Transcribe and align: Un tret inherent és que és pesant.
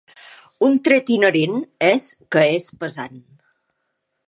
Un 0.67 0.79
tret 0.87 1.11
inherent 1.15 1.61
és 1.91 2.09
que 2.37 2.43
és 2.57 2.67
pesant. 2.85 3.23